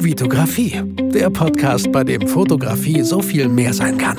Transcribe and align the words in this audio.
Vitografie, 0.00 0.80
der 1.12 1.28
Podcast, 1.28 1.90
bei 1.90 2.04
dem 2.04 2.28
Fotografie 2.28 3.02
so 3.02 3.20
viel 3.20 3.48
mehr 3.48 3.74
sein 3.74 3.98
kann. 3.98 4.16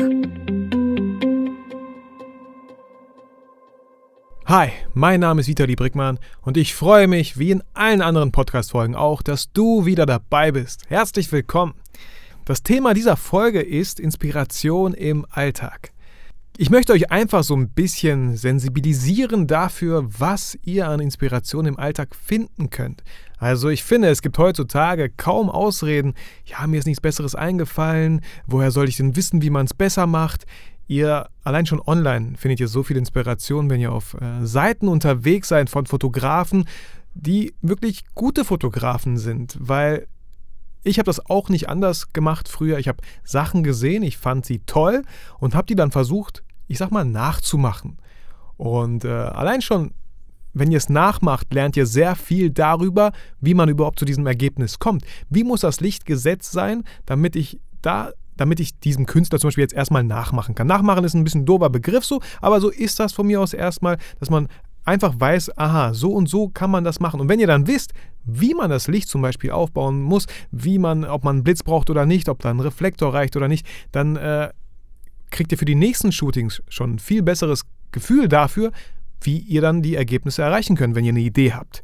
Hi, 4.46 4.71
mein 4.94 5.21
Name 5.21 5.39
ist 5.39 5.47
Vitali 5.47 5.76
Brickmann 5.76 6.20
und 6.42 6.57
ich 6.57 6.76
freue 6.76 7.07
mich, 7.07 7.39
wie 7.39 7.52
in 7.52 7.63
allen 7.73 8.02
anderen 8.02 8.34
Podcast-Folgen 8.34 8.96
auch, 8.96 9.21
dass 9.21 9.54
du 9.54 9.86
wieder 9.86 10.05
dabei 10.05 10.52
bist. 10.52 10.84
Herzlich 10.89 11.32
willkommen. 11.32 11.75
Das 12.43 12.61
Thema 12.61 12.93
dieser 12.93 13.16
Folge 13.16 13.61
ist 13.61 14.02
Inspiration 14.02 14.93
im 14.93 15.25
Alltag. 15.30 15.93
Ich 16.62 16.70
möchte 16.70 16.91
euch 16.91 17.10
einfach 17.10 17.46
so 17.46 17.55
ein 17.55 17.70
bisschen 17.70 18.36
sensibilisieren 18.36 19.48
dafür, 19.48 20.10
was 20.20 20.60
ihr 20.66 20.89
an 20.89 21.00
Inspiration 21.00 21.66
im 21.66 21.80
Alltag 21.80 22.14
finden 22.14 22.70
könnt. 22.70 23.02
Also 23.38 23.70
ich 23.70 23.82
finde, 23.82 24.10
es 24.10 24.21
gibt 24.21 24.38
heutzutage 24.38 25.10
kaum 25.10 25.50
Ausreden, 25.50 26.16
ja, 26.43 26.68
mir 26.68 26.80
ist 26.80 26.86
nichts 26.86 27.00
Besseres 27.00 27.33
eingefallen, 27.33 28.19
woher 28.46 28.71
soll 28.71 28.89
ich 28.89 28.97
denn 28.97 29.16
wissen, 29.16 29.42
wie 29.42 29.52
man 29.52 29.68
es 29.68 29.74
besser 29.74 30.06
macht? 30.06 30.46
Ihr 30.89 31.30
allein 31.46 31.66
schon 31.66 31.80
online 31.80 32.33
findet 32.36 32.59
ihr 32.59 32.67
so 32.67 32.83
viel 32.83 32.97
Inspiration, 32.97 33.69
wenn 33.69 33.80
ihr 33.80 33.94
auf 33.94 34.16
äh, 34.16 34.45
Seiten 34.45 34.89
unterwegs 34.89 35.47
seid 35.47 35.69
von 35.69 35.86
Fotografen, 35.86 36.66
die 37.14 37.53
wirklich 37.61 38.03
gute 38.16 38.44
Fotografen 38.44 39.17
sind, 39.17 39.55
weil 39.61 40.08
ich 40.83 41.00
habe 41.00 41.05
das 41.05 41.25
auch 41.25 41.47
nicht 41.47 41.69
anders 41.69 42.11
gemacht 42.11 42.50
früher. 42.50 42.80
Ich 42.80 42.89
habe 42.89 43.02
Sachen 43.23 43.64
gesehen, 43.64 44.03
ich 44.03 44.17
fand 44.17 44.45
sie 44.45 44.59
toll 44.66 45.03
und 45.39 45.55
habe 45.55 45.66
die 45.66 45.75
dann 45.75 45.91
versucht 45.91 46.44
ich 46.69 46.78
sag 46.78 46.91
mal, 46.91 47.03
nachzumachen. 47.03 47.97
Und 48.55 49.03
äh, 49.03 49.09
allein 49.09 49.61
schon, 49.61 49.91
wenn 50.53 50.72
ihr 50.72 50.77
es 50.77 50.88
nachmacht, 50.88 51.53
lernt 51.53 51.75
ihr 51.75 51.86
sehr 51.86 52.16
viel 52.16 52.50
darüber, 52.50 53.11
wie 53.41 53.53
man 53.53 53.67
überhaupt 53.67 54.00
zu 54.00 54.05
diesem 54.05 54.25
Ergebnis 54.25 54.80
kommt. 54.80 55.03
Wie 55.30 55.44
muss 55.44 55.61
das 55.61 55.81
Licht 55.81 56.05
gesetzt 56.05 56.52
sein, 56.52 56.83
damit 57.05 57.36
ich 57.36 57.59
da 57.81 58.11
damit 58.38 58.61
ich 58.61 58.79
diesem 58.79 59.05
Künstler 59.05 59.38
zum 59.38 59.49
Beispiel 59.49 59.63
jetzt 59.63 59.73
erstmal 59.73 60.03
nachmachen 60.03 60.55
kann. 60.55 60.66
Nachmachen 60.66 61.03
ist 61.03 61.13
ein 61.13 61.25
bisschen 61.25 61.45
dober 61.45 61.69
Begriff 61.69 62.05
so, 62.05 62.21
aber 62.39 62.61
so 62.61 62.69
ist 62.69 62.97
das 62.97 63.11
von 63.11 63.27
mir 63.27 63.41
aus 63.41 63.51
erstmal, 63.51 63.97
dass 64.22 64.29
man 64.29 64.47
einfach 64.85 65.13
weiß, 65.17 65.57
aha, 65.57 65.94
so 65.94 66.13
und 66.13 66.29
so 66.29 66.47
kann 66.47 66.72
man 66.72 66.85
das 66.85 67.01
machen. 67.01 67.19
Und 67.19 67.27
wenn 67.27 67.41
ihr 67.41 67.47
dann 67.47 67.67
wisst, 67.67 67.94
wie 68.23 68.53
man 68.53 68.69
das 68.69 68.88
Licht 68.88 69.09
zum 69.09 69.22
Beispiel 69.22 69.51
aufbauen 69.51 70.01
muss, 70.01 70.25
wie 70.51 70.79
man, 70.79 71.03
ob 71.05 71.25
man 71.25 71.38
einen 71.38 71.44
Blitz 71.44 71.63
braucht 71.63 71.89
oder 71.89 72.05
nicht, 72.05 72.29
ob 72.29 72.39
da 72.39 72.49
ein 72.49 72.59
Reflektor 72.59 73.13
reicht 73.13 73.35
oder 73.35 73.47
nicht, 73.47 73.67
dann 73.91 74.16
äh, 74.16 74.49
kriegt 75.31 75.52
ihr 75.52 75.58
für 75.58 75.66
die 75.66 75.75
nächsten 75.75 76.11
Shootings 76.11 76.61
schon 76.69 76.95
ein 76.95 76.99
viel 76.99 77.22
besseres 77.22 77.63
Gefühl 77.91 78.27
dafür, 78.27 78.72
wie 79.22 79.38
ihr 79.38 79.61
dann 79.61 79.81
die 79.81 79.95
Ergebnisse 79.95 80.41
erreichen 80.41 80.75
könnt, 80.75 80.95
wenn 80.95 81.05
ihr 81.05 81.11
eine 81.11 81.19
Idee 81.19 81.53
habt. 81.53 81.83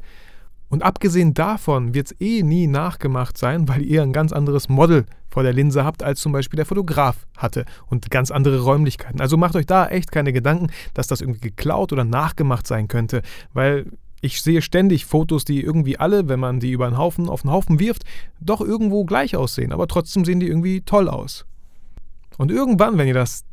Und 0.68 0.82
abgesehen 0.82 1.32
davon 1.32 1.94
wird 1.94 2.08
es 2.08 2.20
eh 2.20 2.42
nie 2.42 2.66
nachgemacht 2.66 3.38
sein, 3.38 3.68
weil 3.68 3.82
ihr 3.82 4.02
ein 4.02 4.12
ganz 4.12 4.32
anderes 4.32 4.68
Model 4.68 5.06
vor 5.28 5.42
der 5.42 5.52
Linse 5.52 5.84
habt, 5.84 6.02
als 6.02 6.20
zum 6.20 6.32
Beispiel 6.32 6.56
der 6.56 6.66
Fotograf 6.66 7.26
hatte 7.36 7.66
und 7.88 8.10
ganz 8.10 8.30
andere 8.30 8.60
Räumlichkeiten. 8.60 9.20
Also 9.20 9.36
macht 9.36 9.54
euch 9.54 9.66
da 9.66 9.86
echt 9.86 10.10
keine 10.10 10.32
Gedanken, 10.32 10.68
dass 10.94 11.06
das 11.06 11.20
irgendwie 11.20 11.40
geklaut 11.40 11.92
oder 11.92 12.04
nachgemacht 12.04 12.66
sein 12.66 12.88
könnte, 12.88 13.22
weil 13.52 13.86
ich 14.22 14.42
sehe 14.42 14.62
ständig 14.62 15.04
Fotos, 15.04 15.44
die 15.44 15.62
irgendwie 15.62 15.98
alle, 15.98 16.28
wenn 16.28 16.40
man 16.40 16.58
die 16.58 16.72
über 16.72 16.86
einen 16.86 16.98
Haufen 16.98 17.28
auf 17.28 17.44
einen 17.44 17.52
Haufen 17.52 17.78
wirft, 17.78 18.04
doch 18.40 18.60
irgendwo 18.60 19.04
gleich 19.04 19.36
aussehen, 19.36 19.72
aber 19.72 19.86
trotzdem 19.86 20.24
sehen 20.24 20.40
die 20.40 20.48
irgendwie 20.48 20.80
toll 20.80 21.08
aus. 21.08 21.44
Und 22.38 22.50
irgendwann, 22.50 22.98
wenn 22.98 23.08
ihr 23.08 23.14
das 23.14 23.44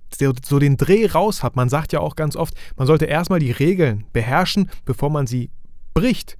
so 0.46 0.60
den 0.60 0.78
Dreh 0.78 1.08
raus 1.08 1.44
habt, 1.44 1.56
man 1.56 1.70
sagt 1.70 1.94
ja 1.94 2.00
auch 2.00 2.16
ganz 2.16 2.36
oft, 2.36 2.54
man 2.78 2.88
sollte 2.88 3.06
erstmal 3.06 3.40
die 3.40 3.52
Regeln 3.52 4.06
beherrschen, 4.14 4.70
bevor 4.86 5.10
man 5.10 5.28
sie 5.28 5.50
bricht. 5.94 6.38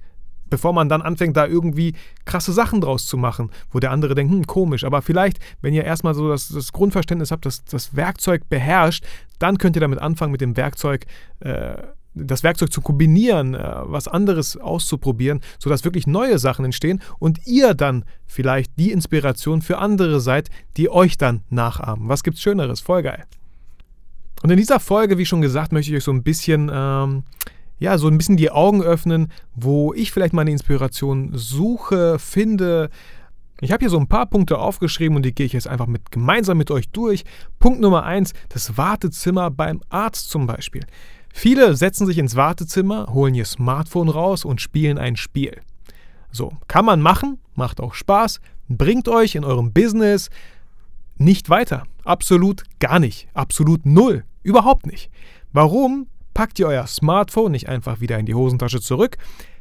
Bevor 0.50 0.72
man 0.72 0.88
dann 0.88 1.02
anfängt, 1.02 1.36
da 1.36 1.46
irgendwie 1.46 1.94
krasse 2.26 2.52
Sachen 2.52 2.80
draus 2.80 3.06
zu 3.06 3.16
machen, 3.16 3.50
wo 3.70 3.80
der 3.80 3.90
andere 3.90 4.14
denkt, 4.14 4.32
hm, 4.32 4.46
komisch. 4.46 4.84
Aber 4.84 5.02
vielleicht, 5.02 5.38
wenn 5.62 5.74
ihr 5.74 5.84
erstmal 5.84 6.14
so 6.14 6.28
das, 6.28 6.48
das 6.48 6.72
Grundverständnis 6.72 7.32
habt, 7.32 7.46
dass 7.46 7.64
das 7.64 7.96
Werkzeug 7.96 8.48
beherrscht, 8.48 9.04
dann 9.38 9.58
könnt 9.58 9.76
ihr 9.76 9.80
damit 9.80 9.98
anfangen, 9.98 10.32
mit 10.32 10.42
dem 10.42 10.56
Werkzeug 10.56 11.06
äh, 11.40 11.78
das 12.14 12.42
Werkzeug 12.42 12.72
zu 12.72 12.80
kombinieren, 12.80 13.54
äh, 13.54 13.74
was 13.82 14.08
anderes 14.08 14.56
auszuprobieren, 14.56 15.40
sodass 15.58 15.84
wirklich 15.84 16.06
neue 16.06 16.38
Sachen 16.38 16.64
entstehen 16.64 17.00
und 17.18 17.46
ihr 17.46 17.74
dann 17.74 18.04
vielleicht 18.26 18.72
die 18.78 18.92
Inspiration 18.92 19.62
für 19.62 19.78
andere 19.78 20.20
seid, 20.20 20.48
die 20.76 20.90
euch 20.90 21.18
dann 21.18 21.42
nachahmen. 21.50 22.08
Was 22.08 22.22
gibt's 22.22 22.40
Schöneres? 22.40 22.80
Voll 22.80 23.02
geil. 23.02 23.24
Und 24.42 24.50
in 24.50 24.58
dieser 24.58 24.78
Folge, 24.78 25.18
wie 25.18 25.26
schon 25.26 25.40
gesagt, 25.40 25.72
möchte 25.72 25.90
ich 25.90 25.96
euch 25.96 26.04
so 26.04 26.12
ein 26.12 26.22
bisschen, 26.22 26.70
ähm, 26.72 27.24
ja, 27.78 27.96
so 27.98 28.08
ein 28.08 28.18
bisschen 28.18 28.36
die 28.36 28.50
Augen 28.50 28.82
öffnen, 28.82 29.32
wo 29.54 29.94
ich 29.94 30.12
vielleicht 30.12 30.34
meine 30.34 30.50
Inspiration 30.50 31.30
suche, 31.34 32.18
finde. 32.18 32.90
Ich 33.60 33.72
habe 33.72 33.80
hier 33.80 33.90
so 33.90 33.98
ein 33.98 34.08
paar 34.08 34.26
Punkte 34.26 34.58
aufgeschrieben 34.58 35.16
und 35.16 35.22
die 35.22 35.34
gehe 35.34 35.46
ich 35.46 35.54
jetzt 35.54 35.66
einfach 35.66 35.86
mit, 35.86 36.10
gemeinsam 36.10 36.58
mit 36.58 36.70
euch 36.70 36.90
durch. 36.90 37.24
Punkt 37.58 37.80
Nummer 37.80 38.04
eins: 38.04 38.34
das 38.50 38.76
Wartezimmer 38.76 39.50
beim 39.50 39.80
Arzt 39.88 40.28
zum 40.28 40.46
Beispiel. 40.46 40.84
Viele 41.36 41.74
setzen 41.74 42.06
sich 42.06 42.18
ins 42.18 42.36
Wartezimmer, 42.36 43.08
holen 43.12 43.34
ihr 43.34 43.44
Smartphone 43.44 44.08
raus 44.08 44.44
und 44.44 44.60
spielen 44.60 44.98
ein 44.98 45.16
Spiel. 45.16 45.60
So, 46.30 46.52
kann 46.68 46.84
man 46.84 47.02
machen, 47.02 47.38
macht 47.56 47.80
auch 47.80 47.94
Spaß, 47.94 48.40
bringt 48.68 49.08
euch 49.08 49.34
in 49.34 49.44
eurem 49.44 49.72
Business 49.72 50.30
nicht 51.18 51.50
weiter. 51.50 51.82
Absolut 52.04 52.62
gar 52.78 53.00
nicht. 53.00 53.28
Absolut 53.34 53.84
null. 53.84 54.24
Überhaupt 54.44 54.86
nicht. 54.86 55.10
Warum 55.52 56.06
packt 56.34 56.60
ihr 56.60 56.68
euer 56.68 56.86
Smartphone 56.86 57.50
nicht 57.50 57.68
einfach 57.68 58.00
wieder 58.00 58.16
in 58.18 58.26
die 58.26 58.34
Hosentasche 58.36 58.80
zurück? 58.80 59.18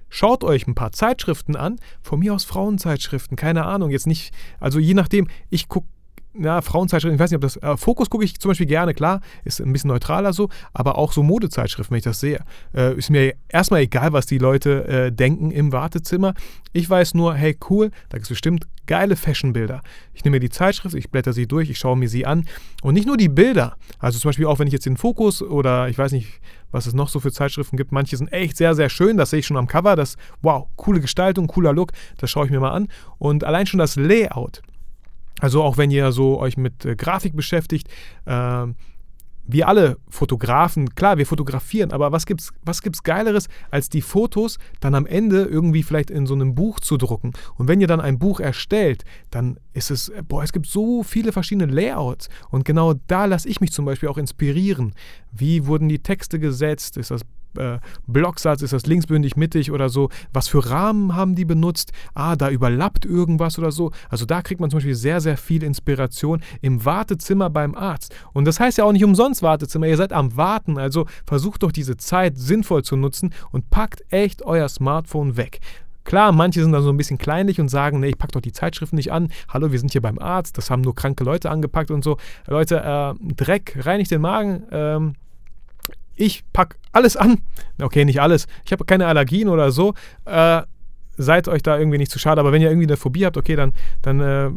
Schaut 0.09 0.43
euch 0.43 0.67
ein 0.67 0.75
paar 0.75 0.91
Zeitschriften 0.91 1.55
an, 1.55 1.77
von 2.03 2.19
mir 2.19 2.35
aus 2.35 2.43
Frauenzeitschriften, 2.43 3.35
keine 3.35 3.65
Ahnung, 3.65 3.89
jetzt 3.89 4.05
nicht, 4.05 4.31
also 4.59 4.77
je 4.77 4.93
nachdem, 4.93 5.27
ich 5.49 5.67
gucke 5.67 5.87
ja, 6.39 6.61
Frauenzeitschriften, 6.61 7.15
ich 7.15 7.19
weiß 7.19 7.31
nicht, 7.31 7.37
ob 7.37 7.41
das. 7.41 7.57
Äh, 7.57 7.77
Fokus 7.77 8.09
gucke 8.09 8.25
ich 8.25 8.39
zum 8.39 8.49
Beispiel 8.49 8.65
gerne, 8.65 8.93
klar, 8.93 9.21
ist 9.43 9.61
ein 9.61 9.71
bisschen 9.71 9.89
neutraler 9.89 10.33
so, 10.33 10.49
aber 10.73 10.97
auch 10.97 11.11
so 11.13 11.21
Modezeitschriften, 11.21 11.91
wenn 11.91 11.99
ich 11.99 12.03
das 12.03 12.19
sehe. 12.19 12.39
Äh, 12.73 12.95
ist 12.95 13.09
mir 13.09 13.35
erstmal 13.49 13.81
egal, 13.81 14.13
was 14.13 14.25
die 14.25 14.39
Leute 14.39 14.87
äh, 14.87 15.11
denken 15.11 15.51
im 15.51 15.71
Wartezimmer. 15.71 16.33
Ich 16.71 16.89
weiß 16.89 17.13
nur, 17.13 17.35
hey, 17.35 17.57
cool, 17.69 17.91
da 18.09 18.17
gibt 18.17 18.23
es 18.23 18.29
bestimmt 18.29 18.67
geile 18.87 19.15
Fashionbilder. 19.15 19.81
Ich 20.13 20.23
nehme 20.25 20.35
mir 20.35 20.39
die 20.39 20.49
Zeitschrift, 20.49 20.95
ich 20.95 21.09
blätter 21.09 21.33
sie 21.33 21.47
durch, 21.47 21.69
ich 21.69 21.77
schaue 21.77 21.97
mir 21.97 22.09
sie 22.09 22.25
an. 22.25 22.45
Und 22.81 22.95
nicht 22.95 23.07
nur 23.07 23.17
die 23.17 23.29
Bilder. 23.29 23.77
Also 23.99 24.19
zum 24.19 24.29
Beispiel 24.29 24.47
auch, 24.47 24.59
wenn 24.59 24.67
ich 24.67 24.73
jetzt 24.73 24.85
den 24.85 24.97
Fokus 24.97 25.41
oder 25.41 25.87
ich 25.87 25.97
weiß 25.97 26.11
nicht, 26.11 26.41
was 26.71 26.87
es 26.87 26.93
noch 26.93 27.09
so 27.09 27.19
für 27.19 27.31
Zeitschriften 27.31 27.77
gibt. 27.77 27.91
Manche 27.91 28.17
sind 28.17 28.33
echt 28.33 28.57
sehr, 28.57 28.73
sehr 28.73 28.89
schön. 28.89 29.15
Das 29.15 29.29
sehe 29.29 29.39
ich 29.39 29.45
schon 29.45 29.57
am 29.57 29.67
Cover. 29.67 29.95
Das, 29.95 30.17
wow, 30.41 30.67
coole 30.75 30.99
Gestaltung, 30.99 31.47
cooler 31.47 31.71
Look. 31.71 31.91
Das 32.17 32.31
schaue 32.31 32.45
ich 32.45 32.51
mir 32.51 32.59
mal 32.59 32.71
an. 32.71 32.87
Und 33.19 33.43
allein 33.43 33.67
schon 33.67 33.77
das 33.77 33.95
Layout 33.95 34.63
also 35.39 35.63
auch 35.63 35.77
wenn 35.77 35.91
ihr 35.91 36.11
so 36.11 36.39
euch 36.39 36.57
mit 36.57 36.85
äh, 36.85 36.95
Grafik 36.95 37.35
beschäftigt, 37.35 37.87
äh, 38.25 38.67
wir 39.45 39.67
alle 39.67 39.97
Fotografen, 40.09 40.95
klar, 40.95 41.17
wir 41.17 41.25
fotografieren, 41.25 41.91
aber 41.91 42.11
was 42.11 42.25
gibt's, 42.25 42.51
was 42.63 42.81
gibt's 42.81 43.03
Geileres, 43.03 43.49
als 43.71 43.89
die 43.89 44.01
Fotos 44.01 44.57
dann 44.79 44.95
am 44.95 45.05
Ende 45.05 45.43
irgendwie 45.43 45.83
vielleicht 45.83 46.09
in 46.09 46.25
so 46.25 46.33
einem 46.33 46.55
Buch 46.55 46.79
zu 46.79 46.97
drucken? 46.97 47.33
Und 47.55 47.67
wenn 47.67 47.81
ihr 47.81 47.87
dann 47.87 47.99
ein 47.99 48.19
Buch 48.19 48.39
erstellt, 48.39 49.03
dann 49.31 49.59
ist 49.73 49.91
es, 49.91 50.11
boah, 50.27 50.43
es 50.43 50.53
gibt 50.53 50.67
so 50.67 51.03
viele 51.03 51.33
verschiedene 51.33 51.71
Layouts. 51.71 52.29
Und 52.51 52.63
genau 52.63 52.93
da 53.07 53.25
lasse 53.25 53.49
ich 53.49 53.59
mich 53.59 53.73
zum 53.73 53.85
Beispiel 53.85 54.09
auch 54.09 54.17
inspirieren. 54.17 54.93
Wie 55.31 55.65
wurden 55.65 55.89
die 55.89 55.99
Texte 55.99 56.39
gesetzt? 56.39 56.95
Ist 56.95 57.11
das 57.11 57.21
äh, 57.57 57.79
Blocksatz, 58.07 58.61
ist 58.61 58.73
das 58.73 58.85
linksbündig, 58.85 59.35
mittig 59.35 59.71
oder 59.71 59.89
so? 59.89 60.09
Was 60.33 60.47
für 60.47 60.69
Rahmen 60.69 61.15
haben 61.15 61.35
die 61.35 61.45
benutzt? 61.45 61.91
Ah, 62.13 62.35
da 62.35 62.49
überlappt 62.49 63.05
irgendwas 63.05 63.57
oder 63.59 63.71
so. 63.71 63.91
Also 64.09 64.25
da 64.25 64.41
kriegt 64.41 64.61
man 64.61 64.69
zum 64.69 64.77
Beispiel 64.77 64.95
sehr, 64.95 65.21
sehr 65.21 65.37
viel 65.37 65.63
Inspiration 65.63 66.41
im 66.61 66.83
Wartezimmer 66.85 67.49
beim 67.49 67.75
Arzt. 67.75 68.15
Und 68.33 68.45
das 68.45 68.59
heißt 68.59 68.77
ja 68.77 68.83
auch 68.85 68.91
nicht 68.91 69.05
umsonst 69.05 69.43
Wartezimmer. 69.43 69.87
Ihr 69.87 69.97
seid 69.97 70.13
am 70.13 70.35
Warten, 70.37 70.77
also 70.77 71.05
versucht 71.25 71.63
doch 71.63 71.71
diese 71.71 71.97
Zeit 71.97 72.37
sinnvoll 72.37 72.83
zu 72.83 72.95
nutzen 72.95 73.33
und 73.51 73.69
packt 73.69 74.03
echt 74.09 74.43
euer 74.43 74.69
Smartphone 74.69 75.37
weg. 75.37 75.59
Klar, 76.03 76.33
manche 76.33 76.61
sind 76.61 76.73
dann 76.73 76.83
so 76.83 76.89
ein 76.89 76.97
bisschen 76.97 77.17
kleinlich 77.17 77.61
und 77.61 77.69
sagen, 77.69 77.99
nee, 77.99 78.09
ich 78.09 78.17
packe 78.17 78.33
doch 78.33 78.41
die 78.41 78.51
Zeitschriften 78.51 78.97
nicht 78.97 79.11
an. 79.11 79.29
Hallo, 79.47 79.71
wir 79.71 79.79
sind 79.79 79.91
hier 79.93 80.01
beim 80.01 80.19
Arzt, 80.19 80.57
das 80.57 80.69
haben 80.69 80.81
nur 80.81 80.95
kranke 80.95 81.23
Leute 81.23 81.49
angepackt 81.49 81.91
und 81.91 82.03
so. 82.03 82.17
Leute, 82.47 82.81
äh, 82.83 83.33
Dreck, 83.35 83.77
reinigt 83.79 84.11
den 84.11 84.21
Magen. 84.21 84.63
Ähm, 84.71 85.13
ich 86.15 86.43
packe 86.51 86.77
alles 86.93 87.17
an. 87.17 87.39
Okay, 87.81 88.05
nicht 88.05 88.21
alles. 88.21 88.47
Ich 88.65 88.71
habe 88.71 88.85
keine 88.85 89.07
Allergien 89.07 89.49
oder 89.49 89.71
so. 89.71 89.93
Äh, 90.25 90.61
seid 91.17 91.47
euch 91.47 91.61
da 91.61 91.77
irgendwie 91.77 91.97
nicht 91.97 92.11
zu 92.11 92.19
schade. 92.19 92.39
Aber 92.39 92.51
wenn 92.51 92.61
ihr 92.61 92.69
irgendwie 92.69 92.87
eine 92.87 92.97
Phobie 92.97 93.25
habt, 93.25 93.37
okay, 93.37 93.55
dann, 93.55 93.73
dann 94.01 94.19
äh, 94.19 94.49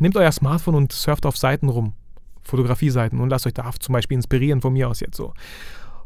nehmt 0.00 0.16
euer 0.16 0.32
Smartphone 0.32 0.74
und 0.74 0.92
surft 0.92 1.26
auf 1.26 1.36
Seiten 1.36 1.68
rum. 1.68 1.94
Fotografie-Seiten 2.42 3.20
und 3.20 3.28
lasst 3.28 3.46
euch 3.46 3.54
da 3.54 3.70
zum 3.78 3.92
Beispiel 3.92 4.16
inspirieren 4.16 4.60
von 4.60 4.72
mir 4.72 4.88
aus 4.88 5.00
jetzt 5.00 5.16
so. 5.16 5.34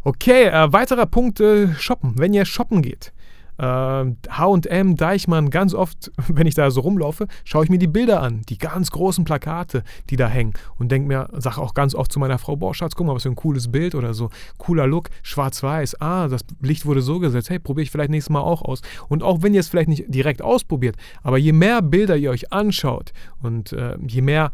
Okay, 0.03 0.47
äh, 0.47 0.73
weiterer 0.73 1.07
Punkt, 1.07 1.41
äh, 1.41 1.73
shoppen. 1.75 2.15
Wenn 2.17 2.35
ihr 2.35 2.45
shoppen 2.45 2.83
geht. 2.83 3.13
HM, 3.63 4.97
Deichmann, 4.97 5.51
ganz 5.51 5.73
oft, 5.73 6.11
wenn 6.29 6.47
ich 6.47 6.55
da 6.55 6.71
so 6.71 6.81
rumlaufe, 6.81 7.29
schaue 7.45 7.65
ich 7.65 7.71
mir 7.71 7.79
die 7.79 7.87
Bilder 7.87 8.21
an, 8.21 8.43
die 8.49 8.59
ganz 8.59 8.91
großen 8.91 9.25
Plakate, 9.25 9.85
die 10.11 10.17
da 10.17 10.29
hängen. 10.29 10.55
Und 10.79 10.91
denke 10.91 11.07
mir, 11.07 11.29
sage 11.33 11.61
auch 11.61 11.75
ganz 11.75 11.95
oft 11.95 12.11
zu 12.11 12.19
meiner 12.19 12.39
Frau, 12.39 12.57
boah, 12.57 12.75
Schatz, 12.75 12.95
guck 12.97 13.07
mal, 13.07 13.15
was 13.15 13.23
für 13.23 13.29
ein 13.29 13.37
cooles 13.37 13.71
Bild 13.71 13.95
oder 13.95 14.15
so, 14.15 14.31
cooler 14.59 14.87
Look, 14.87 15.11
schwarz-weiß, 15.23 16.01
ah, 16.01 16.27
das 16.29 16.43
Licht 16.61 16.87
wurde 16.87 17.03
so 17.03 17.21
gesetzt, 17.21 17.51
hey, 17.51 17.59
probiere 17.59 17.85
ich 17.85 17.91
vielleicht 17.91 18.11
nächstes 18.11 18.31
Mal 18.31 18.41
auch 18.41 18.63
aus. 18.63 18.83
Und 19.09 19.23
auch 19.23 19.43
wenn 19.43 19.55
ihr 19.55 19.61
es 19.61 19.69
vielleicht 19.69 19.89
nicht 19.89 20.05
direkt 20.09 20.43
ausprobiert, 20.43 20.97
aber 21.23 21.39
je 21.39 21.53
mehr 21.53 21.83
Bilder 21.83 22.17
ihr 22.17 22.31
euch 22.31 22.53
anschaut 22.53 23.13
und 23.43 23.73
äh, 23.73 23.97
je 24.07 24.23
mehr, 24.23 24.51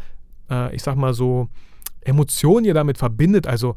äh, 0.50 0.74
ich 0.74 0.82
sag 0.82 0.96
mal 0.96 1.14
so, 1.14 1.48
Emotionen 2.02 2.64
ihr 2.64 2.74
damit 2.74 2.98
verbindet, 2.98 3.46
also 3.46 3.74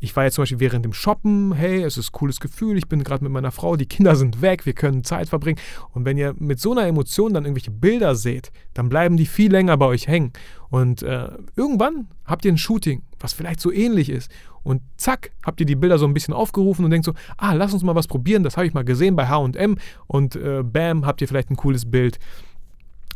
ich 0.00 0.14
war 0.14 0.24
jetzt 0.24 0.34
zum 0.34 0.42
Beispiel 0.42 0.60
während 0.60 0.84
dem 0.84 0.92
Shoppen, 0.92 1.52
hey, 1.52 1.82
es 1.82 1.98
ist 1.98 2.10
ein 2.10 2.12
cooles 2.12 2.40
Gefühl, 2.40 2.78
ich 2.78 2.88
bin 2.88 3.02
gerade 3.02 3.24
mit 3.24 3.32
meiner 3.32 3.50
Frau, 3.50 3.76
die 3.76 3.86
Kinder 3.86 4.16
sind 4.16 4.40
weg, 4.42 4.64
wir 4.66 4.72
können 4.72 5.04
Zeit 5.04 5.28
verbringen. 5.28 5.58
Und 5.92 6.04
wenn 6.04 6.16
ihr 6.16 6.34
mit 6.38 6.60
so 6.60 6.72
einer 6.72 6.86
Emotion 6.86 7.34
dann 7.34 7.44
irgendwelche 7.44 7.70
Bilder 7.70 8.14
seht, 8.14 8.52
dann 8.74 8.88
bleiben 8.88 9.16
die 9.16 9.26
viel 9.26 9.50
länger 9.50 9.76
bei 9.76 9.86
euch 9.86 10.06
hängen. 10.06 10.32
Und 10.70 11.02
äh, 11.02 11.30
irgendwann 11.56 12.08
habt 12.24 12.44
ihr 12.44 12.52
ein 12.52 12.58
Shooting, 12.58 13.02
was 13.18 13.32
vielleicht 13.32 13.60
so 13.60 13.72
ähnlich 13.72 14.10
ist. 14.10 14.30
Und 14.62 14.82
zack, 14.96 15.32
habt 15.44 15.60
ihr 15.60 15.66
die 15.66 15.76
Bilder 15.76 15.98
so 15.98 16.06
ein 16.06 16.14
bisschen 16.14 16.34
aufgerufen 16.34 16.84
und 16.84 16.90
denkt 16.90 17.06
so, 17.06 17.14
ah, 17.36 17.54
lass 17.54 17.72
uns 17.72 17.82
mal 17.82 17.94
was 17.94 18.06
probieren, 18.06 18.42
das 18.42 18.56
habe 18.56 18.66
ich 18.66 18.74
mal 18.74 18.84
gesehen 18.84 19.16
bei 19.16 19.28
HM. 19.28 19.78
Und 20.06 20.36
äh, 20.36 20.62
bam, 20.62 21.06
habt 21.06 21.20
ihr 21.20 21.28
vielleicht 21.28 21.50
ein 21.50 21.56
cooles 21.56 21.90
Bild. 21.90 22.18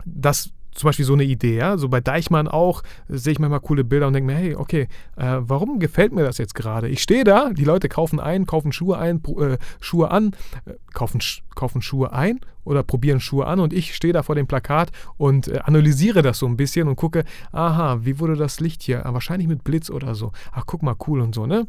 Das 0.04 0.50
zum 0.74 0.88
Beispiel 0.88 1.04
so 1.04 1.12
eine 1.12 1.24
Idee, 1.24 1.56
ja. 1.56 1.76
So 1.76 1.88
bei 1.88 2.00
Deichmann 2.00 2.48
auch 2.48 2.82
sehe 3.08 3.32
ich 3.32 3.38
manchmal 3.38 3.60
coole 3.60 3.84
Bilder 3.84 4.06
und 4.06 4.14
denke 4.14 4.32
mir, 4.32 4.38
hey, 4.38 4.54
okay, 4.54 4.88
äh, 5.16 5.36
warum 5.40 5.78
gefällt 5.78 6.12
mir 6.12 6.24
das 6.24 6.38
jetzt 6.38 6.54
gerade? 6.54 6.88
Ich 6.88 7.02
stehe 7.02 7.24
da, 7.24 7.50
die 7.50 7.64
Leute 7.64 7.88
kaufen 7.88 8.20
ein, 8.20 8.46
kaufen 8.46 8.72
Schuhe 8.72 8.98
ein, 8.98 9.22
äh, 9.38 9.58
Schuhe 9.80 10.10
an, 10.10 10.34
äh, 10.64 10.72
kaufen, 10.92 11.20
kaufen 11.54 11.82
Schuhe 11.82 12.12
ein 12.12 12.40
oder 12.64 12.82
probieren 12.82 13.20
Schuhe 13.20 13.46
an 13.46 13.60
und 13.60 13.72
ich 13.72 13.94
stehe 13.94 14.12
da 14.12 14.22
vor 14.22 14.34
dem 14.34 14.46
Plakat 14.46 14.90
und 15.16 15.48
äh, 15.48 15.60
analysiere 15.64 16.22
das 16.22 16.38
so 16.38 16.46
ein 16.46 16.56
bisschen 16.56 16.88
und 16.88 16.96
gucke, 16.96 17.24
aha, 17.52 17.98
wie 18.02 18.18
wurde 18.18 18.36
das 18.36 18.60
Licht 18.60 18.82
hier? 18.82 19.04
Ah, 19.04 19.12
wahrscheinlich 19.12 19.48
mit 19.48 19.64
Blitz 19.64 19.90
oder 19.90 20.14
so. 20.14 20.32
Ach, 20.52 20.64
guck 20.66 20.82
mal, 20.82 20.96
cool 21.06 21.20
und 21.20 21.34
so, 21.34 21.46
ne? 21.46 21.66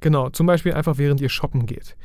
Genau, 0.00 0.30
zum 0.30 0.46
Beispiel 0.46 0.72
einfach 0.72 0.96
während 0.96 1.20
ihr 1.20 1.28
shoppen 1.28 1.66
geht. 1.66 1.96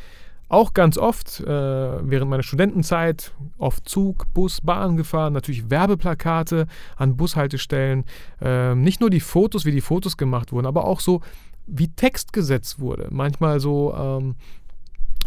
Auch 0.48 0.74
ganz 0.74 0.98
oft 0.98 1.40
äh, 1.40 1.46
während 1.48 2.30
meiner 2.30 2.44
Studentenzeit 2.44 3.34
oft 3.58 3.90
Zug, 3.90 4.32
Bus, 4.34 4.62
Bahn 4.62 4.96
gefahren, 4.96 5.34
natürlich 5.34 5.70
Werbeplakate 5.70 6.68
an 6.98 7.18
Bushaltestellen. 7.18 8.06
Äh, 8.42 8.76
nicht 8.76 9.02
nur 9.02 9.10
die 9.10 9.20
Fotos, 9.20 9.66
wie 9.66 9.72
die 9.72 9.82
Fotos 9.82 10.18
gemacht 10.18 10.52
wurden, 10.52 10.68
aber 10.68 10.86
auch 10.86 11.00
so, 11.00 11.22
wie 11.66 11.88
Text 11.88 12.32
gesetzt 12.32 12.80
wurde. 12.80 13.08
Manchmal 13.10 13.60
so 13.60 13.96
ähm, 13.96 14.36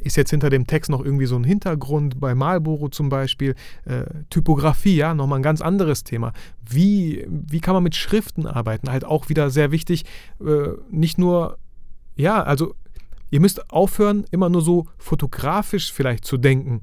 ist 0.02 0.16
jetzt 0.16 0.30
hinter 0.30 0.50
dem 0.50 0.66
Text 0.66 0.90
noch 0.90 1.04
irgendwie 1.04 1.26
so 1.26 1.36
ein 1.36 1.44
Hintergrund, 1.44 2.20
bei 2.20 2.34
Marlboro 2.34 2.88
zum 2.88 3.08
Beispiel. 3.08 3.54
Äh, 3.84 4.04
Typografie, 4.30 4.96
ja, 4.96 5.14
nochmal 5.14 5.40
ein 5.40 5.42
ganz 5.42 5.60
anderes 5.60 6.04
Thema. 6.04 6.32
Wie, 6.64 7.26
wie 7.28 7.60
kann 7.60 7.74
man 7.74 7.82
mit 7.82 7.96
Schriften 7.96 8.46
arbeiten? 8.46 8.90
Halt 8.90 9.04
auch 9.04 9.28
wieder 9.28 9.50
sehr 9.50 9.70
wichtig, 9.72 10.04
äh, 10.40 10.68
nicht 10.90 11.18
nur, 11.18 11.58
ja, 12.14 12.42
also 12.42 12.74
Ihr 13.30 13.40
müsst 13.40 13.70
aufhören, 13.70 14.24
immer 14.30 14.48
nur 14.48 14.62
so 14.62 14.86
fotografisch 14.98 15.92
vielleicht 15.92 16.24
zu 16.24 16.36
denken, 16.36 16.80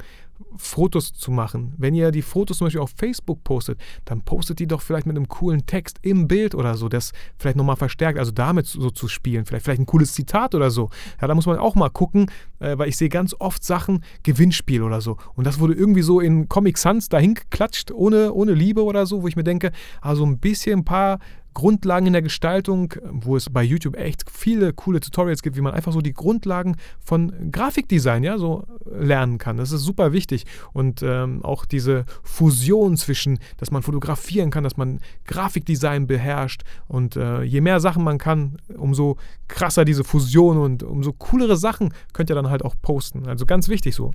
Fotos 0.57 1.13
zu 1.13 1.31
machen. 1.31 1.73
Wenn 1.77 1.95
ihr 1.95 2.11
die 2.11 2.21
Fotos 2.21 2.57
zum 2.57 2.65
Beispiel 2.65 2.81
auf 2.81 2.93
Facebook 2.95 3.43
postet, 3.43 3.79
dann 4.05 4.21
postet 4.21 4.59
die 4.59 4.67
doch 4.67 4.81
vielleicht 4.81 5.05
mit 5.05 5.15
einem 5.15 5.27
coolen 5.27 5.65
Text 5.65 5.99
im 6.01 6.27
Bild 6.27 6.55
oder 6.55 6.75
so, 6.75 6.89
das 6.89 7.11
vielleicht 7.37 7.55
nochmal 7.55 7.75
verstärkt, 7.75 8.19
also 8.19 8.31
damit 8.31 8.65
so 8.67 8.89
zu 8.89 9.07
spielen. 9.07 9.45
Vielleicht, 9.45 9.65
vielleicht 9.65 9.81
ein 9.81 9.85
cooles 9.85 10.13
Zitat 10.13 10.55
oder 10.55 10.71
so. 10.71 10.89
Ja, 11.21 11.27
da 11.27 11.35
muss 11.35 11.45
man 11.45 11.57
auch 11.57 11.75
mal 11.75 11.89
gucken, 11.89 12.29
äh, 12.59 12.77
weil 12.77 12.89
ich 12.89 12.97
sehe 12.97 13.09
ganz 13.09 13.35
oft 13.39 13.63
Sachen, 13.63 14.03
Gewinnspiel 14.23 14.81
oder 14.81 15.01
so. 15.01 15.17
Und 15.35 15.45
das 15.47 15.59
wurde 15.59 15.73
irgendwie 15.73 16.01
so 16.01 16.19
in 16.19 16.49
Comic 16.49 16.77
Sans 16.77 17.07
dahin 17.09 17.35
geklatscht, 17.35 17.91
ohne, 17.91 18.33
ohne 18.33 18.53
Liebe 18.53 18.83
oder 18.83 19.05
so, 19.05 19.23
wo 19.23 19.27
ich 19.27 19.35
mir 19.35 19.43
denke, 19.43 19.71
also 20.01 20.25
ein 20.25 20.39
bisschen 20.39 20.79
ein 20.79 20.85
paar 20.85 21.19
Grundlagen 21.55 22.05
in 22.05 22.13
der 22.13 22.21
Gestaltung, 22.21 22.93
wo 23.09 23.35
es 23.35 23.49
bei 23.49 23.63
YouTube 23.63 23.95
echt 23.97 24.29
viele 24.29 24.73
coole 24.73 24.99
Tutorials 24.99 25.41
gibt, 25.41 25.55
wie 25.55 25.61
man 25.61 25.73
einfach 25.73 25.93
so 25.93 26.01
die 26.01 26.13
Grundlagen 26.13 26.75
von 26.99 27.51
Grafikdesign 27.51 28.23
ja, 28.23 28.37
so 28.37 28.65
lernen 28.85 29.39
kann. 29.39 29.57
Das 29.57 29.71
ist 29.71 29.81
super 29.81 30.11
wichtig. 30.13 30.45
Und 30.73 31.01
ähm, 31.01 31.43
auch 31.43 31.65
diese 31.65 32.05
Fusion 32.21 32.97
zwischen, 32.97 33.39
dass 33.57 33.71
man 33.71 33.81
fotografieren 33.81 34.51
kann, 34.51 34.63
dass 34.63 34.77
man 34.77 34.99
Grafikdesign 35.25 36.05
beherrscht. 36.05 36.63
Und 36.87 37.15
äh, 37.15 37.41
je 37.43 37.61
mehr 37.61 37.79
Sachen 37.79 38.03
man 38.03 38.17
kann, 38.17 38.57
umso 38.77 39.17
krasser 39.47 39.85
diese 39.85 40.03
Fusion 40.03 40.57
und 40.57 40.83
umso 40.83 41.13
coolere 41.13 41.57
Sachen 41.57 41.93
könnt 42.13 42.29
ihr 42.29 42.35
dann 42.35 42.49
halt 42.49 42.63
auch 42.63 42.75
posten. 42.81 43.27
Also 43.27 43.45
ganz 43.45 43.69
wichtig 43.69 43.95
so. 43.95 44.11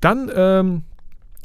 Dann 0.00 0.30
ähm, 0.34 0.82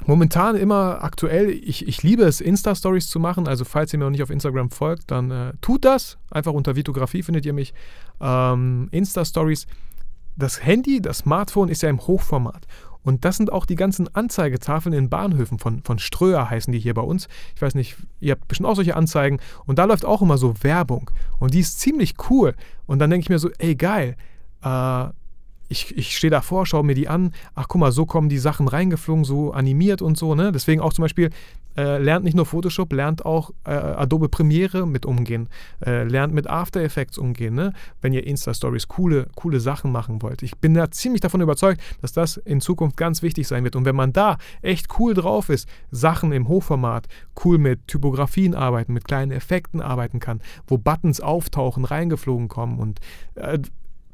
Momentan 0.05 0.55
immer 0.55 1.03
aktuell, 1.03 1.49
ich, 1.49 1.87
ich 1.87 2.03
liebe 2.03 2.23
es, 2.23 2.41
Insta-Stories 2.41 3.09
zu 3.09 3.19
machen. 3.19 3.47
Also, 3.47 3.65
falls 3.65 3.93
ihr 3.93 3.99
mir 3.99 4.05
noch 4.05 4.11
nicht 4.11 4.23
auf 4.23 4.29
Instagram 4.29 4.71
folgt, 4.71 5.11
dann 5.11 5.31
äh, 5.31 5.53
tut 5.61 5.85
das. 5.85 6.17
Einfach 6.31 6.53
unter 6.53 6.75
Vitografie 6.75 7.23
findet 7.23 7.45
ihr 7.45 7.53
mich. 7.53 7.73
Ähm, 8.21 8.87
Insta-Stories. 8.91 9.67
Das 10.35 10.65
Handy, 10.65 11.01
das 11.01 11.19
Smartphone 11.19 11.69
ist 11.69 11.81
ja 11.81 11.89
im 11.89 11.99
Hochformat. 11.99 12.65
Und 13.01 13.25
das 13.25 13.37
sind 13.37 13.51
auch 13.51 13.65
die 13.65 13.75
ganzen 13.75 14.13
Anzeigetafeln 14.13 14.93
in 14.93 15.09
Bahnhöfen 15.09 15.57
von, 15.57 15.83
von 15.83 15.99
Ströer 15.99 16.49
heißen 16.49 16.71
die 16.71 16.79
hier 16.79 16.93
bei 16.93 17.01
uns. 17.01 17.27
Ich 17.55 17.61
weiß 17.61 17.75
nicht, 17.75 17.97
ihr 18.19 18.33
habt 18.33 18.47
bestimmt 18.47 18.67
auch 18.67 18.75
solche 18.75 18.95
Anzeigen. 18.95 19.39
Und 19.65 19.79
da 19.79 19.85
läuft 19.85 20.05
auch 20.05 20.21
immer 20.21 20.37
so 20.37 20.53
Werbung. 20.61 21.09
Und 21.39 21.53
die 21.53 21.59
ist 21.59 21.79
ziemlich 21.79 22.15
cool. 22.29 22.55
Und 22.85 22.99
dann 22.99 23.09
denke 23.09 23.23
ich 23.23 23.29
mir 23.29 23.39
so, 23.39 23.49
ey 23.57 23.75
geil, 23.75 24.15
äh, 24.61 25.07
ich, 25.69 25.95
ich 25.95 26.17
stehe 26.17 26.31
davor, 26.31 26.65
schaue 26.65 26.83
mir 26.83 26.95
die 26.95 27.07
an, 27.07 27.31
ach 27.55 27.67
guck 27.67 27.79
mal, 27.79 27.91
so 27.91 28.05
kommen 28.05 28.27
die 28.27 28.39
Sachen 28.39 28.67
reingeflogen, 28.67 29.23
so 29.23 29.53
animiert 29.53 30.01
und 30.01 30.17
so, 30.17 30.35
ne? 30.35 30.51
Deswegen 30.51 30.81
auch 30.81 30.93
zum 30.93 31.03
Beispiel, 31.03 31.29
äh, 31.77 31.97
lernt 31.97 32.25
nicht 32.25 32.35
nur 32.35 32.45
Photoshop, 32.45 32.91
lernt 32.91 33.25
auch 33.25 33.51
äh, 33.63 33.69
Adobe 33.69 34.27
Premiere 34.27 34.87
mit 34.87 35.05
umgehen, 35.05 35.47
äh, 35.85 36.03
lernt 36.03 36.33
mit 36.33 36.49
After 36.49 36.81
Effects 36.81 37.17
umgehen, 37.17 37.53
ne? 37.53 37.73
Wenn 38.01 38.11
ihr 38.11 38.25
Insta-Stories 38.25 38.87
coole, 38.87 39.27
coole 39.35 39.59
Sachen 39.59 39.91
machen 39.91 40.21
wollt. 40.21 40.41
Ich 40.41 40.57
bin 40.57 40.73
da 40.73 40.89
ziemlich 40.89 41.21
davon 41.21 41.41
überzeugt, 41.41 41.81
dass 42.01 42.11
das 42.11 42.37
in 42.37 42.59
Zukunft 42.59 42.97
ganz 42.97 43.21
wichtig 43.21 43.47
sein 43.47 43.63
wird. 43.63 43.75
Und 43.75 43.85
wenn 43.85 43.95
man 43.95 44.11
da 44.11 44.37
echt 44.61 44.87
cool 44.99 45.13
drauf 45.13 45.49
ist, 45.49 45.69
Sachen 45.91 46.31
im 46.31 46.47
Hochformat, 46.47 47.07
cool 47.45 47.59
mit 47.59 47.87
Typografien 47.87 48.55
arbeiten, 48.55 48.93
mit 48.93 49.05
kleinen 49.05 49.31
Effekten 49.31 49.81
arbeiten 49.81 50.19
kann, 50.19 50.41
wo 50.67 50.77
Buttons 50.77 51.21
auftauchen, 51.21 51.85
reingeflogen 51.85 52.47
kommen 52.47 52.79
und 52.79 52.99
äh, 53.35 53.59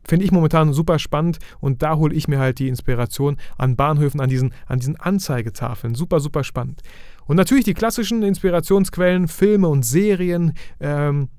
finde 0.08 0.26
ich 0.26 0.32
momentan 0.32 0.74
super 0.74 1.00
spannend 1.00 1.40
und 1.60 1.82
da 1.82 1.96
hole 1.98 2.14
ich 2.14 2.28
mir 2.28 2.40
halt 2.40 2.60
die 2.60 2.68
Inspiration 2.68 3.38
an 3.58 3.76
Bahnhöfen, 3.76 4.22
an 4.22 4.30
diesen, 4.30 4.54
an 4.68 4.80
diesen 4.80 5.00
Anzeigetafeln. 5.00 5.96
Super, 5.96 6.20
super 6.20 6.44
spannend. 6.44 6.82
Und 7.26 7.38
natürlich 7.38 7.66
die 7.66 7.74
klassischen 7.74 8.24
Inspirationsquellen, 8.24 9.28
Filme 9.28 9.68
und 9.68 9.84
Serien. 9.84 10.54
Ähm, 10.80 11.30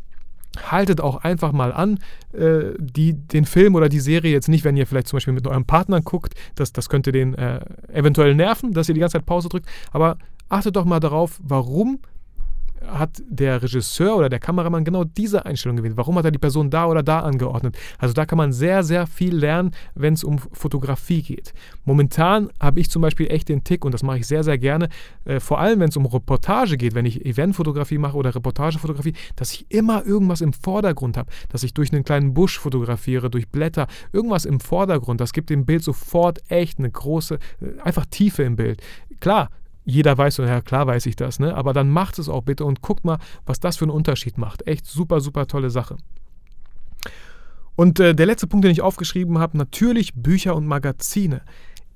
haltet 0.71 1.01
auch 1.03 1.17
einfach 1.17 1.53
mal 1.53 1.73
an, 1.73 1.99
äh, 2.33 2.73
die, 2.79 3.13
den 3.13 3.45
Film 3.45 3.75
oder 3.75 3.91
die 3.91 4.01
Serie 4.01 4.33
jetzt 4.33 4.49
nicht, 4.49 4.65
wenn 4.65 4.77
ihr 4.77 4.87
vielleicht 4.87 5.09
zum 5.09 5.19
Beispiel 5.19 5.35
mit 5.35 5.47
eurem 5.47 5.67
Partner 5.67 6.01
guckt, 6.01 6.35
das, 6.55 6.73
das 6.73 6.89
könnte 6.89 7.13
den 7.13 7.35
äh, 7.35 7.61
eventuell 7.93 8.35
nerven, 8.35 8.73
dass 8.73 8.89
ihr 8.89 8.95
die 8.95 9.01
ganze 9.01 9.19
Zeit 9.19 9.27
Pause 9.27 9.51
drückt, 9.51 9.69
aber 9.93 10.17
achtet 10.49 10.77
doch 10.77 10.87
mal 10.87 11.01
darauf, 11.01 11.39
warum 11.43 11.99
hat 12.86 13.22
der 13.28 13.62
Regisseur 13.62 14.16
oder 14.16 14.28
der 14.28 14.38
Kameramann 14.38 14.84
genau 14.84 15.05
diese 15.05 15.44
Einstellung 15.44 15.76
gewählt? 15.76 15.96
Warum 15.96 16.16
hat 16.16 16.24
er 16.24 16.31
die 16.31 16.38
Person 16.38 16.70
da 16.70 16.86
oder 16.86 17.02
da 17.02 17.20
angeordnet? 17.20 17.76
Also 17.98 18.14
da 18.14 18.26
kann 18.26 18.38
man 18.38 18.52
sehr, 18.52 18.84
sehr 18.84 19.06
viel 19.06 19.34
lernen, 19.36 19.72
wenn 19.94 20.14
es 20.14 20.24
um 20.24 20.38
Fotografie 20.38 21.22
geht. 21.22 21.52
Momentan 21.84 22.50
habe 22.60 22.81
ich 22.81 22.90
zum 22.90 23.02
Beispiel 23.02 23.28
echt 23.31 23.48
den 23.48 23.64
Tick 23.64 23.84
und 23.84 23.93
das 23.93 24.02
mache 24.02 24.19
ich 24.19 24.26
sehr, 24.26 24.44
sehr 24.44 24.58
gerne, 24.58 24.88
äh, 25.24 25.40
vor 25.40 25.60
allem 25.60 25.81
wenn 25.81 25.88
es 25.88 25.96
um 25.96 26.06
Reportage 26.06 26.76
geht, 26.76 26.94
wenn 26.94 27.06
ich 27.06 27.24
Eventfotografie 27.24 27.98
mache 27.98 28.16
oder 28.16 28.34
Reportagefotografie, 28.34 29.14
dass 29.36 29.52
ich 29.52 29.66
immer 29.70 30.05
irgendwas 30.05 30.40
im 30.40 30.52
Vordergrund 30.52 31.16
habe, 31.16 31.31
dass 31.50 31.62
ich 31.62 31.74
durch 31.74 31.93
einen 31.93 32.05
kleinen 32.05 32.34
Busch 32.34 32.58
fotografiere, 32.58 33.31
durch 33.31 33.48
Blätter, 33.48 33.86
irgendwas 34.12 34.44
im 34.44 34.60
Vordergrund. 34.60 35.20
Das 35.20 35.32
gibt 35.32 35.50
dem 35.50 35.66
Bild 35.66 35.82
sofort 35.82 36.40
echt 36.48 36.78
eine 36.78 36.90
große, 36.90 37.38
äh, 37.60 37.81
einfach 37.82 38.06
Tiefe 38.06 38.43
im 38.43 38.56
Bild. 38.56 38.82
Klar, 39.20 39.50
jeder 39.86 40.19
weiß, 40.19 40.38
ja 40.38 40.60
klar 40.60 40.86
weiß 40.86 41.06
ich 41.06 41.16
das, 41.16 41.38
ne? 41.38 41.55
aber 41.55 41.72
dann 41.72 41.88
macht 41.88 42.19
es 42.19 42.28
auch 42.28 42.43
bitte 42.43 42.64
und 42.64 42.82
guckt 42.82 43.05
mal, 43.05 43.19
was 43.46 43.60
das 43.60 43.76
für 43.76 43.84
einen 43.84 43.93
Unterschied 43.93 44.36
macht. 44.36 44.66
Echt 44.66 44.84
super, 44.84 45.20
super 45.20 45.46
tolle 45.46 45.70
Sache. 45.70 45.96
Und 47.76 48.00
äh, 48.00 48.14
der 48.14 48.26
letzte 48.26 48.48
Punkt, 48.48 48.64
den 48.64 48.72
ich 48.72 48.82
aufgeschrieben 48.82 49.38
habe, 49.38 49.56
natürlich 49.56 50.14
Bücher 50.14 50.56
und 50.56 50.66
Magazine. 50.66 51.43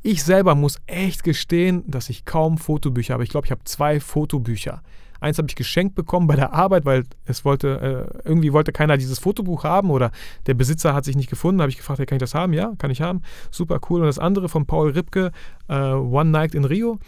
Ich 0.03 0.23
selber 0.23 0.55
muss 0.55 0.79
echt 0.87 1.25
gestehen, 1.25 1.83
dass 1.87 2.09
ich 2.09 2.25
kaum 2.25 2.59
Fotobücher 2.59 3.15
habe. 3.15 3.25
Ich 3.25 3.31
glaube, 3.31 3.47
ich 3.47 3.51
habe 3.51 3.65
zwei 3.65 3.99
Fotobücher. 3.99 4.83
Eins 5.19 5.37
habe 5.37 5.49
ich 5.49 5.57
geschenkt 5.57 5.95
bekommen 5.95 6.27
bei 6.27 6.37
der 6.37 6.55
Arbeit, 6.55 6.87
weil 6.87 7.05
es 7.27 7.45
wollte, 7.45 8.09
äh, 8.25 8.29
irgendwie 8.29 8.53
wollte 8.53 8.73
keiner 8.73 8.97
dieses 8.97 9.19
Fotobuch 9.19 9.65
haben 9.65 9.91
oder 9.91 10.13
der 10.47 10.55
Besitzer 10.55 10.95
hat 10.95 11.05
sich 11.05 11.17
nicht 11.17 11.29
gefunden. 11.29 11.61
Habe 11.61 11.71
ich 11.71 11.77
gefragt, 11.77 11.99
hey, 11.99 12.07
kann 12.07 12.17
ich 12.17 12.21
das 12.21 12.35
haben? 12.35 12.53
Ja, 12.53 12.73
kann 12.79 12.91
ich 12.91 13.03
haben. 13.03 13.23
Super 13.51 13.81
cool. 13.91 14.01
Und 14.01 14.07
das 14.07 14.19
andere 14.19 14.49
von 14.49 14.65
Paul 14.65 14.91
Ripke, 14.91 15.33
äh, 15.69 15.75
One 15.75 16.31
Night 16.31 16.55
in 16.55 16.65
Rio. 16.65 16.99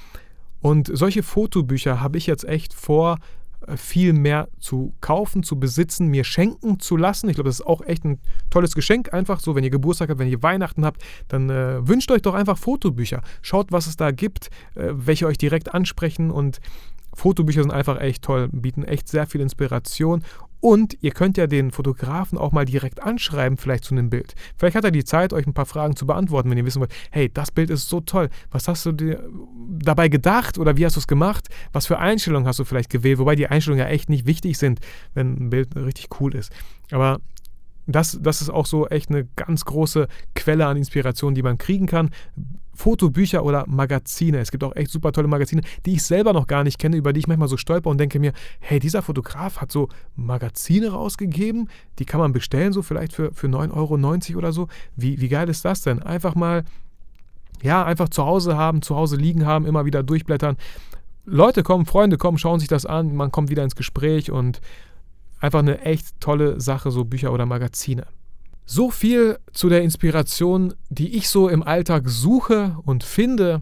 Und 0.63 0.91
solche 0.93 1.23
Fotobücher 1.23 2.01
habe 2.01 2.17
ich 2.17 2.27
jetzt 2.27 2.45
echt 2.45 2.73
vor, 2.73 3.19
äh, 3.67 3.77
viel 3.77 4.13
mehr 4.13 4.49
zu 4.59 4.95
kaufen, 5.01 5.43
zu 5.43 5.59
besitzen, 5.59 6.07
mir 6.09 6.25
schenken 6.25 6.81
zu 6.81 6.97
lassen. 6.97 7.29
Ich 7.29 7.35
glaube, 7.35 7.49
das 7.49 7.61
ist 7.61 7.67
auch 7.67 7.83
echt 7.83 8.05
ein 8.05 8.19
tolles 8.49 8.75
Geschenk. 8.75 9.13
Einfach 9.13 9.41
so, 9.41 9.55
wenn 9.55 9.65
ihr 9.65 9.71
Geburtstag 9.71 10.09
habt, 10.09 10.21
wenn 10.21 10.29
ihr 10.29 10.43
Weihnachten 10.43 10.85
habt, 10.85 11.03
dann 11.29 11.51
äh, 11.51 11.87
wünscht 11.87 12.11
euch 12.11 12.23
doch 12.23 12.35
einfach 12.35 12.57
Fotobücher. 12.57 13.23
Schaut, 13.43 13.73
was 13.73 13.87
es 13.87 13.97
da 13.97 14.11
gibt, 14.13 14.51
äh, 14.75 14.91
welche 14.93 15.27
euch 15.27 15.39
direkt 15.39 15.75
ansprechen 15.75 16.31
und 16.31 16.61
Fotobücher 17.15 17.63
sind 17.63 17.73
einfach 17.73 18.01
echt 18.01 18.23
toll, 18.23 18.49
bieten 18.53 18.85
echt 18.85 19.09
sehr 19.09 19.27
viel 19.27 19.43
Inspiration 19.43 20.23
und 20.63 20.97
ihr 21.01 21.11
könnt 21.11 21.37
ja 21.37 21.49
den 21.49 21.73
Fotografen 21.73 22.39
auch 22.39 22.53
mal 22.53 22.65
direkt 22.65 23.03
anschreiben, 23.03 23.59
vielleicht 23.59 23.85
zu 23.85 23.95
einem 23.95 24.11
Bild. 24.11 24.37
Vielleicht 24.57 24.77
hat 24.77 24.85
er 24.85 24.93
die 24.93 25.03
Zeit, 25.03 25.33
euch 25.33 25.45
ein 25.45 25.55
paar 25.55 25.67
Fragen 25.67 25.97
zu 25.97 26.07
beantworten, 26.07 26.49
wenn 26.49 26.57
ihr 26.57 26.65
wissen 26.65 26.79
wollt, 26.79 26.93
hey, 27.11 27.29
das 27.29 27.51
Bild 27.51 27.69
ist 27.69 27.89
so 27.89 28.01
toll. 28.01 28.31
Was 28.53 28.69
hast 28.69 28.87
du 28.87 28.93
dir 28.93 29.29
dabei 29.81 30.09
gedacht 30.09 30.59
oder 30.59 30.77
wie 30.77 30.87
hast 30.87 30.95
du 30.95 31.01
es 31.01 31.09
gemacht? 31.09 31.49
Was 31.73 31.87
für 31.87 31.99
Einstellungen 31.99 32.47
hast 32.47 32.61
du 32.61 32.65
vielleicht 32.65 32.91
gewählt? 32.91 33.19
Wobei 33.19 33.35
die 33.35 33.49
Einstellungen 33.49 33.85
ja 33.85 33.91
echt 33.91 34.09
nicht 34.09 34.25
wichtig 34.25 34.57
sind, 34.57 34.79
wenn 35.15 35.35
ein 35.35 35.51
Bild 35.51 35.75
richtig 35.75 36.21
cool 36.21 36.33
ist. 36.33 36.53
Aber 36.93 37.19
das, 37.89 38.17
das 38.23 38.41
ist 38.41 38.49
auch 38.49 38.67
so 38.67 38.87
echt 38.87 39.11
eine 39.11 39.27
ganz 39.35 39.65
große 39.65 40.07
Quelle 40.37 40.67
an 40.67 40.77
Inspiration, 40.77 41.35
die 41.35 41.43
man 41.43 41.59
kriegen 41.59 41.87
kann. 41.87 42.11
Fotobücher 42.75 43.45
oder 43.45 43.65
Magazine. 43.67 44.39
Es 44.39 44.51
gibt 44.51 44.65
auch 44.65 44.75
echt 44.77 44.91
super 44.91 45.13
tolle 45.13 45.29
Magazine, 45.29 45.63
die 45.85 45.95
ich 45.95 46.03
selber 46.03 46.33
noch 46.33 46.47
gar 46.47 46.65
nicht 46.65 46.79
kenne, 46.79 46.97
über 46.97 47.13
die 47.13 47.21
ich 47.21 47.27
manchmal 47.27 47.49
so 47.49 47.57
stolper 47.57 47.91
und 47.91 47.99
denke 47.99 48.19
mir, 48.19 48.33
hey, 48.61 48.81
dieser 48.81 49.03
Fotograf 49.03 49.61
hat 49.61 49.71
so 49.71 49.89
Magazine 50.17 50.91
rausgegeben, 50.91 51.69
die 51.99 52.05
kann 52.05 52.21
man 52.21 52.33
bestellen, 52.33 52.73
so 52.73 52.83
vielleicht 52.83 53.13
für, 53.13 53.33
für 53.33 53.47
9,90 53.47 54.31
Euro 54.31 54.39
oder 54.39 54.53
so. 54.53 54.69
Wie, 54.97 55.21
wie 55.21 55.29
geil 55.29 55.49
ist 55.49 55.65
das 55.65 55.83
denn? 55.83 56.03
Einfach 56.03 56.35
mal, 56.35 56.65
ja, 57.63 57.85
einfach 57.85 58.09
zu 58.09 58.25
Hause 58.25 58.57
haben, 58.57 58.83
zu 58.83 58.97
Hause 58.97 59.17
liegen 59.17 59.47
haben, 59.47 59.67
immer 59.67 59.85
wieder 59.85 60.03
durchblättern. 60.03 60.57
Leute 61.25 61.63
kommen, 61.63 61.87
Freunde 61.87 62.19
kommen, 62.19 62.39
schauen 62.39 62.59
sich 62.59 62.69
das 62.69 62.87
an, 62.87 63.15
man 63.15 63.31
kommt 63.31 63.51
wieder 63.51 63.63
ins 63.63 63.77
Gespräch 63.77 64.33
und 64.33 64.61
einfach 65.41 65.61
eine 65.61 65.83
echt 65.83 66.21
tolle 66.21 66.61
Sache, 66.61 66.91
so 66.91 67.05
Bücher 67.05 67.33
oder 67.33 67.47
Magazine. 67.47 68.07
So 68.75 68.91
viel 68.91 69.39
zu 69.53 69.69
der 69.69 69.83
Inspiration, 69.83 70.73
die 70.89 71.15
ich 71.15 71.29
so 71.29 71.51
im 71.51 71.63
Alltag 71.63 72.09
suche 72.09 72.75
und 72.87 73.05
finde. 73.05 73.61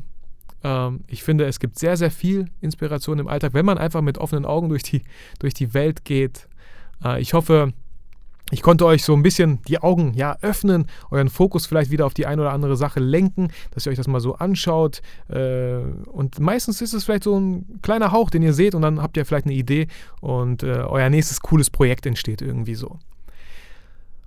Ähm, 0.63 1.01
ich 1.09 1.25
finde, 1.25 1.47
es 1.47 1.59
gibt 1.59 1.81
sehr, 1.81 1.97
sehr 1.97 2.13
viel 2.13 2.45
Inspiration 2.61 3.19
im 3.19 3.27
Alltag, 3.27 3.53
wenn 3.53 3.67
man 3.67 3.77
einfach 3.77 4.03
mit 4.03 4.19
offenen 4.19 4.45
Augen 4.45 4.69
durch 4.69 4.85
die, 4.85 5.03
durch 5.41 5.53
die 5.53 5.75
Welt 5.75 6.05
geht. 6.05 6.47
Äh, 7.03 7.21
ich 7.21 7.35
hoffe, 7.35 7.73
ich 8.53 8.63
konnte 8.63 8.87
euch 8.87 9.03
so 9.03 9.13
ein 9.15 9.25
bisschen 9.25 9.61
die 9.67 9.83
Augen 9.83 10.15
ja 10.15 10.37
öffnen, 10.43 10.87
euren 11.11 11.29
Fokus 11.29 11.67
vielleicht 11.67 11.91
wieder 11.91 12.07
auf 12.07 12.15
die 12.15 12.27
eine 12.27 12.43
oder 12.43 12.53
andere 12.53 12.77
Sache 12.77 13.01
lenken, 13.01 13.49
dass 13.73 13.87
ihr 13.87 13.91
euch 13.91 13.99
das 13.99 14.07
mal 14.07 14.21
so 14.21 14.37
anschaut. 14.37 15.03
Äh, 15.29 15.79
und 16.07 16.39
meistens 16.39 16.81
ist 16.83 16.93
es 16.93 17.03
vielleicht 17.03 17.25
so 17.25 17.37
ein 17.37 17.81
kleiner 17.83 18.13
Hauch, 18.13 18.31
den 18.31 18.43
ihr 18.43 18.53
seht, 18.53 18.77
und 18.77 18.83
dann 18.83 19.03
habt 19.03 19.17
ihr 19.17 19.27
vielleicht 19.27 19.47
eine 19.47 19.55
Idee 19.55 19.89
und 20.21 20.63
äh, 20.63 20.85
euer 20.87 21.11
nächstes 21.11 21.41
cooles 21.41 21.69
Projekt 21.69 22.07
entsteht 22.07 22.43
irgendwie 22.43 22.77
so. 22.77 23.01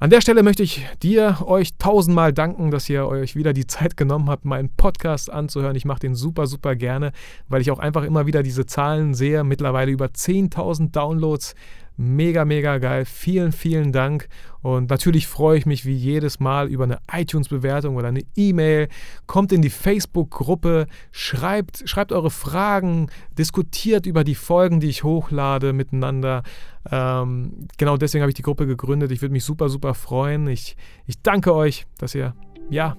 An 0.04 0.10
der 0.10 0.20
Stelle 0.20 0.44
möchte 0.44 0.64
ich 0.64 0.86
dir, 1.02 1.38
euch 1.46 1.78
tausendmal 1.78 2.34
danken, 2.34 2.72
dass 2.72 2.90
ihr 2.90 3.08
euch 3.08 3.38
wieder 3.38 3.54
die 3.54 3.68
Zeit 3.68 3.96
genommen 3.96 4.30
habt, 4.30 4.44
meinen 4.44 4.68
Podcast 4.68 5.32
anzuhören. 5.32 5.78
Ich 5.78 5.86
mache 5.86 6.02
den 6.02 6.14
super, 6.14 6.46
super 6.46 6.76
gerne, 6.76 7.14
weil 7.48 7.62
ich 7.62 7.72
auch 7.72 7.80
einfach 7.80 8.04
immer 8.04 8.28
wieder 8.28 8.44
diese 8.44 8.66
Zahlen 8.66 9.14
sehe. 9.14 9.46
Mittlerweile 9.46 9.92
über 9.92 10.08
10.000 10.08 10.92
Downloads 10.92 11.56
Mega, 11.96 12.44
mega 12.44 12.80
geil. 12.80 13.06
Vielen, 13.06 13.52
vielen 13.52 13.92
Dank. 13.92 14.28
Und 14.62 14.90
natürlich 14.90 15.28
freue 15.28 15.58
ich 15.58 15.66
mich 15.66 15.86
wie 15.86 15.94
jedes 15.94 16.40
Mal 16.40 16.68
über 16.68 16.86
eine 16.86 17.00
iTunes-Bewertung 17.12 17.96
oder 17.96 18.08
eine 18.08 18.24
E-Mail. 18.36 18.88
Kommt 19.28 19.52
in 19.52 19.62
die 19.62 19.70
Facebook-Gruppe, 19.70 20.88
schreibt, 21.12 21.88
schreibt 21.88 22.12
eure 22.12 22.32
Fragen, 22.32 23.10
diskutiert 23.38 24.06
über 24.06 24.24
die 24.24 24.36
Folgen, 24.36 24.80
die 24.80 24.90
ich 24.90 25.04
hochlade 25.04 25.74
miteinander. 25.74 26.44
Ähm, 26.90 27.68
genau 27.78 27.98
deswegen 27.98 28.24
habe 28.24 28.32
ich 28.32 28.36
die 28.36 28.42
Gruppe 28.42 28.66
gegründet. 28.66 29.12
Ich 29.12 29.22
würde 29.22 29.34
mich 29.34 29.44
super, 29.44 29.70
super 29.70 29.94
freuen. 29.94 30.48
Ich, 30.48 30.76
ich 31.06 31.22
danke 31.22 31.54
euch, 31.54 31.86
dass 32.00 32.16
ihr 32.16 32.34
ja, 32.70 32.96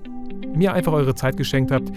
mir 0.54 0.72
einfach 0.72 0.92
eure 0.92 1.14
Zeit 1.14 1.36
geschenkt 1.36 1.70
habt. 1.70 1.90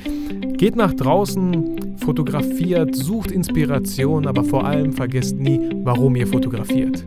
Geht 0.58 0.76
nach 0.76 0.94
draußen, 0.94 1.98
fotografiert, 1.98 2.96
sucht 2.96 3.32
Inspiration, 3.32 4.28
aber 4.28 4.44
vor 4.44 4.66
allem 4.66 4.94
vergesst 4.94 5.38
nie, 5.38 5.60
warum 5.84 6.16
ihr 6.16 6.28
fotografiert. 6.28 7.06